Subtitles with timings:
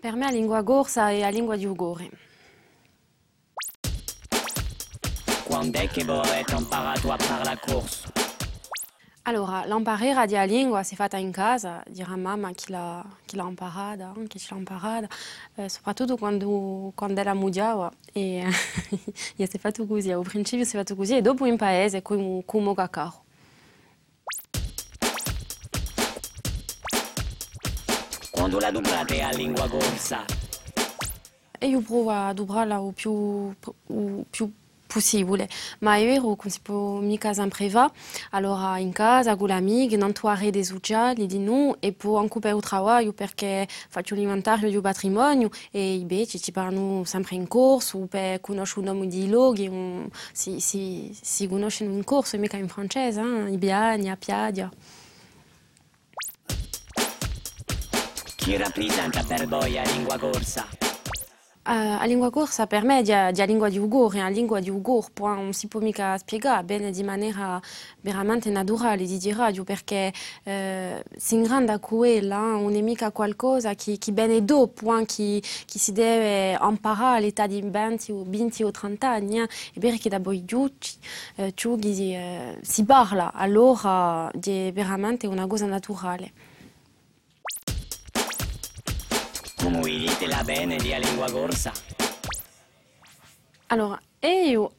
[0.00, 2.08] Per me la lingua gorsa è la lingua di Ugore.
[5.92, 8.10] Che avete imparato a fare la corsa?
[9.24, 10.14] Allora, l'imparare
[10.46, 14.46] lingua si è fatta in casa, dirà mamma chi l'ha, chi l'ha imparata, anche chi
[14.48, 15.06] l'ha imparata,
[15.56, 17.92] eh, soprattutto quando, quando era mugiava.
[18.10, 18.46] E
[19.36, 22.42] si è fatto così, al principio si è fatto così e dopo in paese come,
[22.46, 23.24] come cacao.
[28.50, 30.24] Quando la dublate a lingua corsa?
[31.56, 32.32] E io provo a
[32.90, 33.54] più,
[34.28, 34.52] più
[34.88, 37.88] possibile, ma vero che si può mica sempre va,
[38.30, 42.56] allora in casa con l'amico, non trovare dei sociali di noi e poi anche per
[42.56, 48.08] il lavoro perché faccio l'inventario patrimonio e invece ci parlano sempre in corso
[48.40, 49.70] conoscere un nome di luoghi,
[50.32, 53.52] si, si, si conoscono in corso, mica in francese, eh?
[53.52, 54.72] i biani, a.
[58.40, 60.66] Chi rappresenta per voi la lingua corsa?
[61.62, 64.70] Uh, la lingua corsa per me è la lingua di Ugur, è la lingua di
[64.70, 67.60] Ugur, poi non si può mica spiegare bene di maniera
[68.00, 70.10] veramente naturale di di radio perché
[70.44, 70.50] uh,
[71.18, 75.92] si ingranda quella, non è mica qualcosa che, che bene dopo, eh, che, che si
[75.92, 79.44] deve imparare all'età di 20 o, 20 o 30 anni, eh.
[79.44, 80.96] è vero che da voi tutti
[81.36, 86.32] uh, si parla, allora è veramente una cosa naturale.
[89.62, 91.70] Come dite la bene di la lingua corsa?
[93.66, 94.70] Allora, io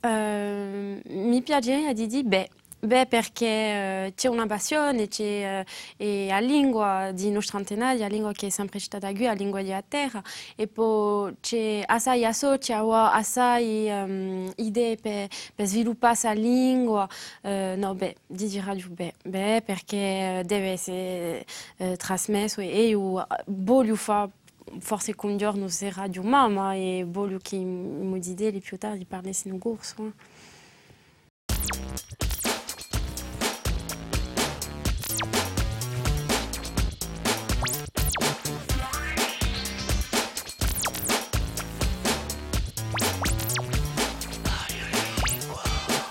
[0.00, 2.48] eh, mi piacerebbe di dire beh,
[2.84, 5.64] beh perché eh, c'è una passione, c'è
[5.96, 9.62] eh, la lingua di nostra antenati, la lingua che è sempre stata qui, la lingua
[9.62, 10.22] della terra,
[10.56, 17.08] e poi c'è assai associa, assai um, idee per, per sviluppare questa lingua.
[17.42, 21.44] Eh, no, beh, di dire beh, beh, perché deve essere
[21.76, 24.30] eh, trasmesso e io voglio fare
[24.80, 29.06] forse con un giorno sarà di mamma e voglio che mi dite più tardi
[29.44, 30.12] in corso.